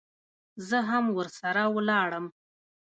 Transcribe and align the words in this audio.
زه 0.67 0.77
هم 0.89 1.05
ورسره 1.17 1.63
ولاړم. 1.75 2.25